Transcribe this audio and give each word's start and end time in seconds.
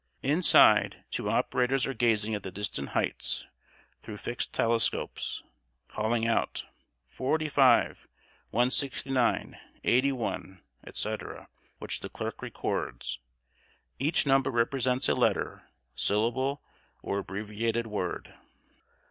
Inside, 0.23 1.03
two 1.11 1.29
operators 1.29 1.85
are 1.85 1.93
gazing 1.93 2.33
at 2.33 2.41
the 2.41 2.49
distant 2.49 2.89
hights, 2.89 3.45
through 4.01 4.17
fixed 4.17 4.51
telescopes, 4.51 5.43
calling 5.89 6.25
out, 6.25 6.65
"45," 7.05 8.07
"169," 8.49 9.59
"81," 9.83 10.59
etc., 10.87 11.49
which 11.77 11.99
the 11.99 12.09
clerk 12.09 12.41
records. 12.41 13.19
Each 13.99 14.25
number 14.25 14.49
represents 14.49 15.07
a 15.07 15.13
letter, 15.13 15.69
syllable, 15.93 16.63
or 17.03 17.19
abbreviated 17.19 17.85
word. 17.85 18.33